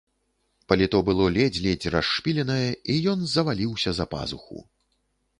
Паліто 0.71 0.97
было 1.09 1.25
ледзь-ледзь 1.35 1.91
расшпіленае, 1.95 2.69
і 2.93 2.95
ён 3.11 3.19
заваліўся 3.35 3.93
за 3.99 4.05
пазуху. 4.15 4.57